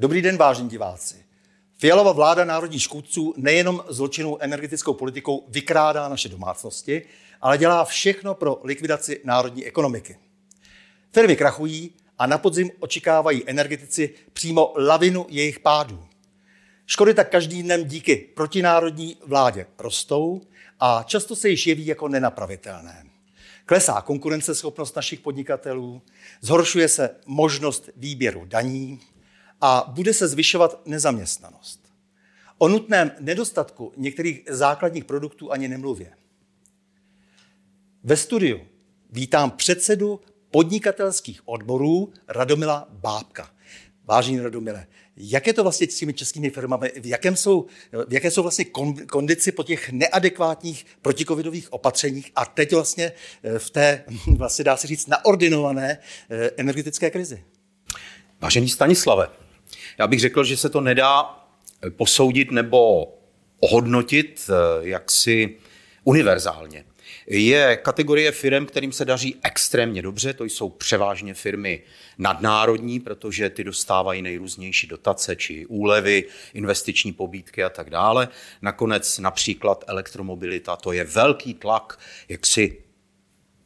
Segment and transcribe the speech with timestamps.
[0.00, 1.24] Dobrý den, vážení diváci.
[1.78, 7.02] Fialova vláda národních škůdců nejenom zločinnou energetickou politikou vykrádá naše domácnosti,
[7.40, 10.18] ale dělá všechno pro likvidaci národní ekonomiky.
[11.12, 16.04] Firmy krachují a na podzim očekávají energetici přímo lavinu jejich pádů.
[16.86, 20.40] Škody tak každým dnem díky protinárodní vládě rostou
[20.80, 23.04] a často se již jeví jako nenapravitelné.
[23.66, 26.02] Klesá konkurenceschopnost našich podnikatelů,
[26.40, 29.00] zhoršuje se možnost výběru daní
[29.60, 31.80] a bude se zvyšovat nezaměstnanost.
[32.58, 36.12] O nutném nedostatku některých základních produktů ani nemluvě.
[38.04, 38.60] Ve studiu
[39.10, 43.50] vítám předsedu podnikatelských odborů Radomila Bábka.
[44.04, 46.92] Vážení Radomile, jak je to vlastně s těmi českými firmami?
[47.00, 47.66] V, jakém jsou,
[48.08, 48.64] v jaké jsou vlastně
[49.10, 54.04] kondici po těch neadekvátních protikovidových opatřeních a teď vlastně eh, v té,
[54.36, 55.98] vlastně dá se říct, naordinované
[56.30, 57.44] eh, energetické krizi?
[58.40, 59.28] Vážený Stanislave,
[59.98, 61.44] já bych řekl, že se to nedá
[61.96, 63.14] posoudit nebo
[63.60, 65.56] ohodnotit eh, jaksi
[66.04, 66.84] univerzálně
[67.30, 70.32] je kategorie firm, kterým se daří extrémně dobře.
[70.32, 71.82] To jsou převážně firmy
[72.18, 78.28] nadnárodní, protože ty dostávají nejrůznější dotace či úlevy, investiční pobídky a tak dále.
[78.62, 82.78] Nakonec například elektromobilita, to je velký tlak, jak si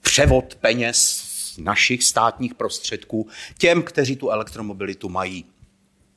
[0.00, 1.26] převod peněz
[1.58, 5.44] našich státních prostředků těm, kteří tu elektromobilitu mají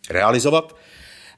[0.09, 0.75] realizovat.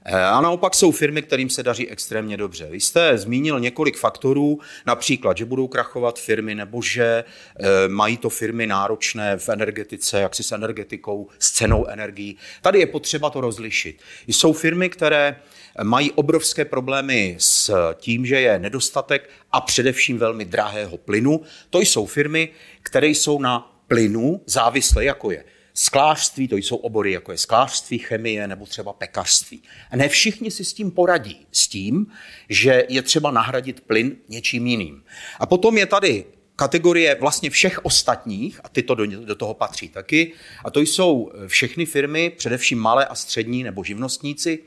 [0.08, 2.68] Eh, a naopak jsou firmy, kterým se daří extrémně dobře.
[2.70, 7.24] Vy jste zmínil několik faktorů, například, že budou krachovat firmy, nebo že
[7.60, 12.38] eh, mají to firmy náročné v energetice, jak si s energetikou, s cenou energií.
[12.62, 14.02] Tady je potřeba to rozlišit.
[14.28, 15.40] Jsou firmy, které
[15.84, 21.42] mají obrovské problémy s tím, že je nedostatek a především velmi drahého plynu.
[21.70, 22.50] To jsou firmy,
[22.82, 25.44] které jsou na plynu závislé, jako je
[25.78, 29.64] sklářství, to jsou obory, jako je sklářství, chemie nebo třeba pekařství.
[29.92, 32.08] A ne všichni si s tím poradí, s tím,
[32.50, 35.04] že je třeba nahradit plyn něčím jiným.
[35.40, 36.26] A potom je tady
[36.56, 40.34] kategorie vlastně všech ostatních, a tyto do, do toho patří taky,
[40.66, 44.60] a to jsou všechny firmy, především malé a střední nebo živnostníci,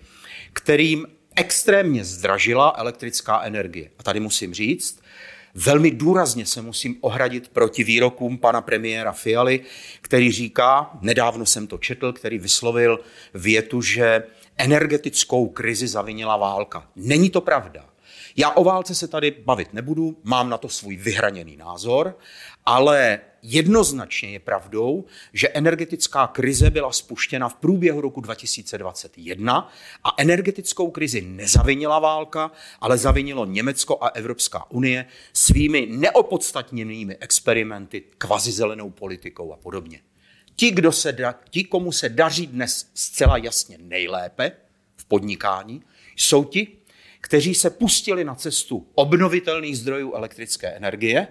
[0.53, 3.91] kterým extrémně zdražila elektrická energie.
[3.99, 5.01] A tady musím říct,
[5.55, 9.61] Velmi důrazně se musím ohradit proti výrokům pana premiéra Fialy,
[10.01, 13.01] který říká, nedávno jsem to četl, který vyslovil
[13.35, 14.23] větu, že
[14.57, 16.89] energetickou krizi zavinila válka.
[16.97, 17.85] Není to pravda.
[18.37, 22.19] Já o válce se tady bavit nebudu, mám na to svůj vyhraněný názor,
[22.67, 29.73] ale jednoznačně je pravdou, že energetická krize byla spuštěna v průběhu roku 2021
[30.05, 38.91] a energetickou krizi nezavinila válka, ale zavinilo Německo a Evropská unie svými neopodstatněnými experimenty, kvazizelenou
[38.91, 40.01] politikou a podobně.
[40.57, 44.53] Ti, kdo se da, ti, komu se daří dnes zcela jasně nejlépe
[44.97, 45.83] v podnikání,
[46.17, 46.79] jsou ti,
[47.21, 51.29] kteří se pustili na cestu obnovitelných zdrojů elektrické energie,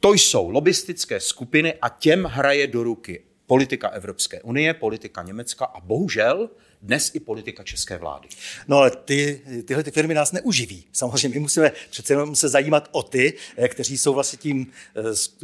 [0.00, 5.80] to jsou lobistické skupiny a těm hraje do ruky politika Evropské unie, politika Německa a
[5.80, 6.50] bohužel
[6.82, 8.28] dnes i politika české vlády.
[8.68, 10.84] No ale ty, tyhle ty firmy nás neuživí.
[10.92, 14.66] Samozřejmě my musíme přece jenom se zajímat o ty, eh, kteří jsou vlastně tím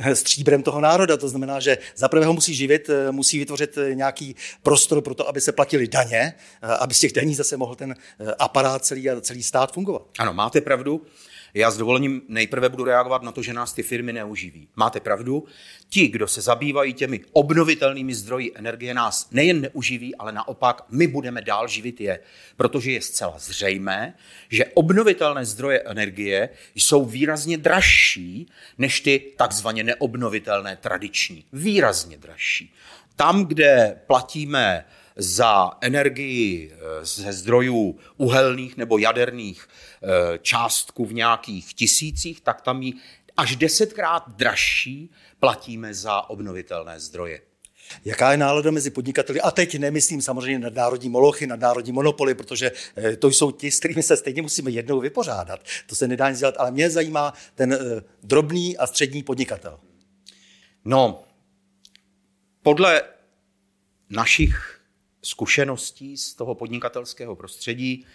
[0.03, 1.17] eh, stříbrem toho národa.
[1.17, 5.41] To znamená, že zaprvé ho musí živit, eh, musí vytvořit nějaký prostor pro to, aby
[5.41, 6.35] se platili daně,
[6.79, 7.95] aby z těch daní zase mohl ten
[8.39, 10.03] aparát celý a celý stát fungovat.
[10.19, 11.07] Ano, máte pravdu.
[11.55, 14.69] Já s dovolením nejprve budu reagovat na to, že nás ty firmy neuživí.
[14.77, 15.45] Máte pravdu,
[15.89, 21.22] ti, kdo se zabývají těmi obnovitelnými zdroji energie, nás nejen neuživí, ale naopak my budeme
[21.31, 22.21] dál živit je,
[22.57, 24.15] protože je zcela zřejmé,
[24.49, 28.47] že obnovitelné zdroje energie jsou výrazně dražší
[28.79, 31.45] než ty takzvaně neobnovitelné tradiční.
[31.53, 32.75] Výrazně dražší.
[33.17, 34.85] Tam, kde platíme
[35.17, 42.83] za energii eh, ze zdrojů uhelných nebo jaderných eh, částku v nějakých tisících, tak tam
[42.83, 42.93] ji
[43.37, 45.11] až desetkrát dražší
[45.41, 47.52] platíme za obnovitelné zdroje.
[48.05, 49.41] Jaká je nálada mezi podnikateli?
[49.41, 53.71] A teď nemyslím samozřejmě na národní molochy, na národní monopoly, protože eh, to jsou ti,
[53.71, 55.61] s kterými se stejně musíme jednou vypořádat.
[55.87, 57.79] To se nedá nic dělat, ale mě zajímá ten
[58.23, 59.81] drobný a střední podnikatel.
[60.85, 61.25] No,
[62.63, 63.03] podle
[64.11, 64.81] našich
[65.23, 68.07] zkušeností z toho podnikatelského prostředí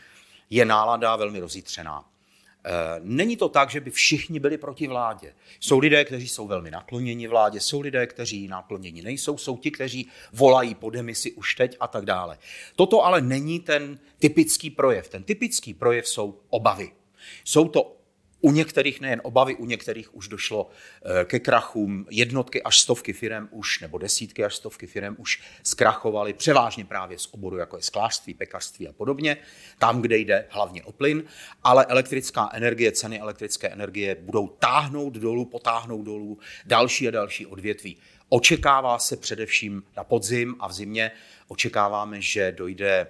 [0.49, 2.05] je nálada velmi rozjitřená.
[2.67, 5.33] E, není to tak, že by všichni byli proti vládě.
[5.59, 10.09] Jsou lidé, kteří jsou velmi nakloněni vládě, jsou lidé, kteří nakloněni nejsou, jsou ti, kteří
[10.33, 12.37] volají po demisi už teď a tak dále.
[12.75, 15.09] Toto ale není ten typický projev.
[15.09, 16.91] Ten typický projev jsou obavy.
[17.43, 17.96] Jsou to
[18.41, 22.05] u některých nejen obavy, u některých už došlo eh, ke krachům.
[22.09, 27.33] Jednotky až stovky firm už, nebo desítky až stovky firm už zkrachovaly, převážně právě z
[27.33, 29.37] oboru, jako je sklářství, pekařství a podobně,
[29.79, 31.23] tam, kde jde hlavně o plyn,
[31.63, 37.97] ale elektrická energie, ceny elektrické energie budou táhnout dolů, potáhnout dolů další a další odvětví.
[38.29, 41.11] Očekává se především na podzim a v zimě
[41.47, 43.07] očekáváme, že dojde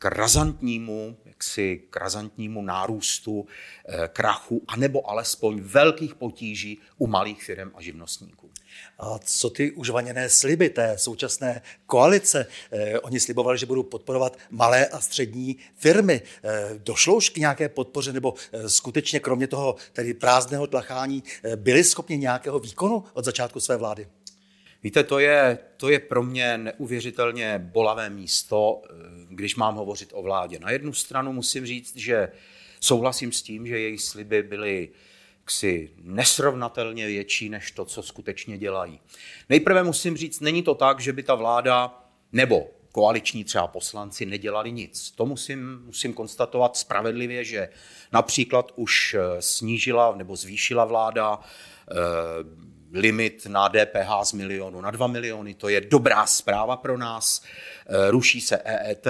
[0.00, 3.46] k razantnímu, jaksi k razantnímu nárůstu
[3.88, 8.50] eh, krachu, anebo alespoň velkých potíží u malých firm a živnostníků.
[8.98, 12.46] A co ty už vaněné sliby té současné koalice?
[12.72, 16.22] Eh, oni slibovali, že budou podporovat malé a střední firmy.
[16.44, 18.34] Eh, došlo už k nějaké podpoře, nebo
[18.66, 21.22] skutečně kromě toho tedy prázdného tlachání
[21.56, 24.08] byli schopni nějakého výkonu od začátku své vlády?
[24.82, 28.92] Víte, to je, to je pro mě neuvěřitelně bolavé místo, eh,
[29.28, 30.58] když mám hovořit o vládě.
[30.58, 32.32] Na jednu stranu musím říct, že
[32.80, 34.88] souhlasím s tím, že její sliby byly
[35.40, 39.00] jaksi nesrovnatelně větší než to, co skutečně dělají.
[39.48, 44.72] Nejprve musím říct, není to tak, že by ta vláda nebo koaliční třeba poslanci nedělali
[44.72, 45.10] nic.
[45.10, 47.68] To musím, musím konstatovat spravedlivě, že
[48.12, 51.40] například už eh, snížila nebo zvýšila vláda
[51.90, 51.94] eh,
[52.92, 55.54] limit na DPH z milionu na 2 miliony.
[55.54, 57.42] To je dobrá zpráva pro nás.
[57.86, 59.06] Eh, ruší se EET,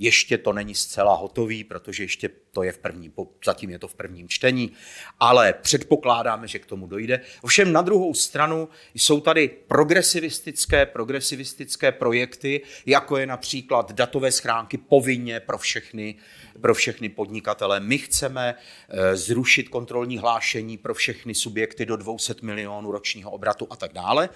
[0.00, 3.12] ještě to není zcela hotový, protože ještě to je v prvním,
[3.44, 4.72] zatím je to v prvním čtení,
[5.20, 7.20] ale předpokládáme, že k tomu dojde.
[7.42, 15.40] Ovšem na druhou stranu jsou tady progresivistické, progresivistické projekty, jako je například datové schránky povinně
[15.40, 16.14] pro všechny,
[16.60, 17.80] pro všechny podnikatele.
[17.80, 23.76] My chceme eh, zrušit kontrolní hlášení pro všechny subjekty do 200 milionů ročního obratu a
[23.76, 24.28] tak dále.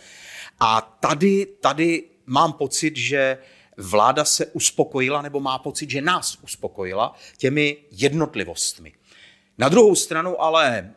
[0.60, 3.38] A tady, tady mám pocit, že
[3.76, 8.92] vláda se uspokojila nebo má pocit, že nás uspokojila těmi jednotlivostmi.
[9.58, 10.94] Na druhou stranu ale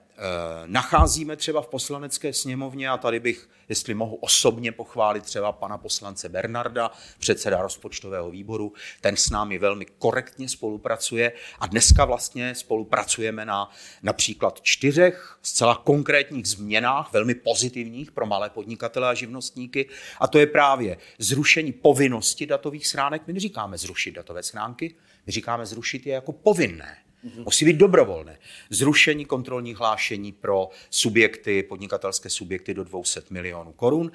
[0.65, 6.29] nacházíme třeba v poslanecké sněmovně, a tady bych, jestli mohu osobně pochválit třeba pana poslance
[6.29, 13.71] Bernarda, předseda rozpočtového výboru, ten s námi velmi korektně spolupracuje a dneska vlastně spolupracujeme na
[14.03, 20.47] například čtyřech zcela konkrétních změnách, velmi pozitivních pro malé podnikatele a živnostníky, a to je
[20.47, 23.21] právě zrušení povinnosti datových schránek.
[23.27, 26.97] My neříkáme zrušit datové schránky, my říkáme zrušit je jako povinné.
[27.25, 27.43] Mm-hmm.
[27.43, 28.39] Musí být dobrovolné.
[28.69, 34.11] Zrušení kontrolních hlášení pro subjekty, podnikatelské subjekty do 200 milionů korun.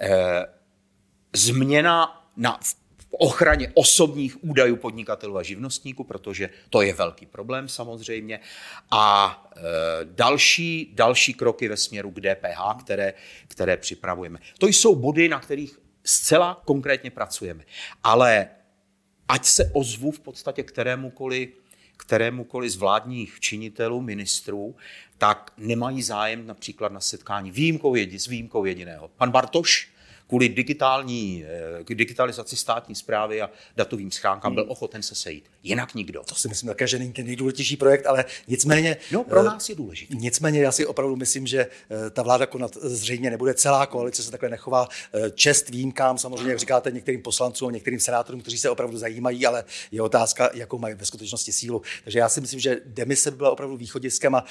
[0.00, 0.46] E,
[1.36, 8.40] změna na, v ochraně osobních údajů podnikatelů a živnostníků, protože to je velký problém samozřejmě.
[8.90, 9.60] A e,
[10.04, 13.14] další, další kroky ve směru k DPH, které,
[13.48, 14.38] které připravujeme.
[14.58, 17.64] To jsou body, na kterých zcela konkrétně pracujeme.
[18.02, 18.48] Ale
[19.28, 21.60] ať se ozvu v podstatě kterémukoliv
[22.00, 24.76] kterémukoliv z vládních činitelů, ministrů,
[25.18, 29.10] tak nemají zájem například na setkání výjimkou jedi, s výjimkou jediného.
[29.16, 29.88] Pan Bartoš
[30.30, 34.70] kvůli digitální, eh, k digitalizaci státní zprávy a datovým schránkám byl hmm.
[34.70, 35.44] ochoten se sejít.
[35.62, 36.22] Jinak nikdo.
[36.22, 38.96] To si myslím také, že není ten nejdůležitější projekt, ale nicméně...
[39.12, 40.16] No, pro eh, nás je důležitý.
[40.16, 43.54] Nicméně já si opravdu myslím, že eh, ta vláda konat zřejmě nebude.
[43.54, 44.88] Celá koalice se takhle nechová
[45.34, 50.02] čest výjimkám, samozřejmě, jak říkáte, některým poslancům některým senátorům, kteří se opravdu zajímají, ale je
[50.02, 51.82] otázka, jakou mají ve skutečnosti sílu.
[52.04, 54.44] Takže já si myslím, že demise by byla opravdu východiskem a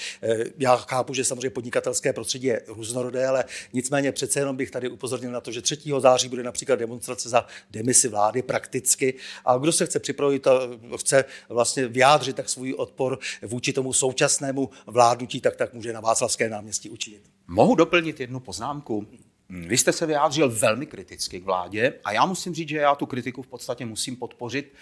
[0.58, 3.44] já chápu, že samozřejmě podnikatelské prostředí je různorodé, ale
[3.74, 5.92] nicméně přece jenom bych tady upozornil na to, že 3.
[6.00, 9.14] září bude například demonstrace za demisi vlády prakticky.
[9.46, 10.60] A kdo se chce připravit a
[10.98, 16.50] chce vlastně vyjádřit tak svůj odpor vůči tomu současnému vládnutí, tak tak může na Václavské
[16.50, 17.22] náměstí učinit.
[17.48, 19.08] Mohu doplnit jednu poznámku?
[19.50, 23.06] Vy jste se vyjádřil velmi kriticky k vládě a já musím říct, že já tu
[23.06, 24.74] kritiku v podstatě musím podpořit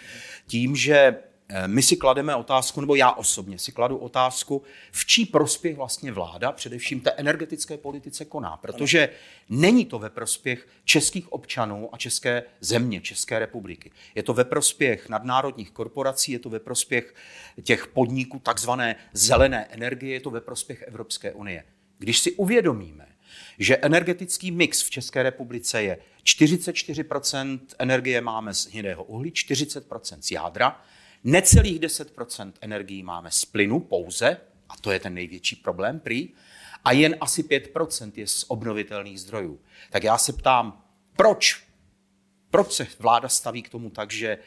[0.48, 1.16] tím, že
[1.68, 6.52] my si klademe otázku, nebo já osobně si kladu otázku, v čí prospěch vlastně vláda,
[6.52, 9.10] především té energetické politice koná, protože
[9.50, 13.92] není to ve prospěch českých občanů a české země, České republiky.
[14.16, 17.16] Je to ve prospěch nadnárodních korporací, je to ve prospěch
[17.64, 21.64] těch podniků takzvané zelené energie, je to ve prospěch Evropské unie.
[21.98, 23.08] Když si uvědomíme,
[23.60, 30.32] že energetický mix v České republice je 44% energie máme z hnědého uhlí, 40% z
[30.32, 30.82] jádra,
[31.28, 34.38] Necelých 10% energií máme z plynu pouze,
[34.70, 36.30] a to je ten největší problém prý,
[36.86, 39.60] a jen asi 5% je z obnovitelných zdrojů.
[39.90, 40.84] Tak já se ptám,
[41.16, 41.64] proč?
[42.50, 44.38] Proč se vláda staví k tomu tak, že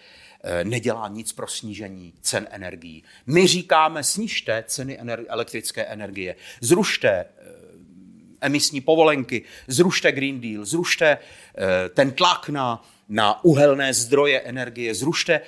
[0.43, 3.05] eh, nedělá nic pro snížení cen energií.
[3.27, 7.27] My říkáme, snižte ceny elektrické energie, zrušte eh,
[8.41, 15.41] emisní povolenky, zrušte Green Deal, zrušte eh, ten tlak na, na uhelné zdroje energie, zrušte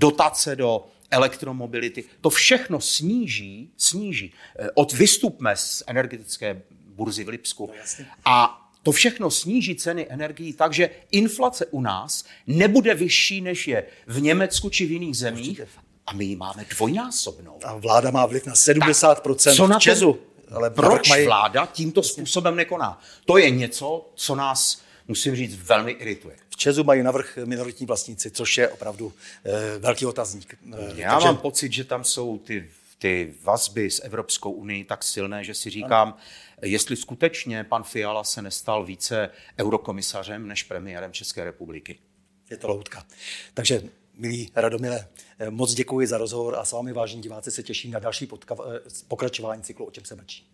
[0.00, 2.04] dotace do elektromobility.
[2.20, 4.32] To všechno sníží, sníží.
[4.58, 7.70] Eh, od vystupme z energetické burzy v Lipsku.
[7.98, 13.68] No, a to všechno sníží ceny energií tak, že inflace u nás nebude vyšší, než
[13.68, 15.60] je v Německu či v jiných zemích.
[16.06, 17.58] A my ji máme dvojnásobnou.
[17.64, 20.18] A vláda má vliv na 70% co na Česu.
[20.50, 21.26] Ale proč mají...
[21.26, 23.00] vláda tímto způsobem nekoná?
[23.24, 26.36] To je něco, co nás, musím říct, velmi irituje.
[26.50, 29.12] V Česu mají navrh minoritní vlastníci, což je opravdu
[29.44, 30.54] e, velký otazník.
[30.54, 30.56] E,
[30.94, 31.26] Já takže...
[31.26, 35.70] mám pocit, že tam jsou ty, ty vazby s Evropskou unii tak silné, že si
[35.70, 36.18] říkám, ano
[36.62, 39.30] jestli skutečně pan Fiala se nestal více
[39.60, 41.98] eurokomisařem než premiérem České republiky.
[42.50, 43.06] Je to loutka.
[43.54, 43.82] Takže,
[44.14, 45.08] milí Radomile,
[45.50, 49.62] moc děkuji za rozhovor a s vámi, vážení diváci, se těším na další podka- pokračování
[49.62, 50.50] cyklu O čem se mlčí.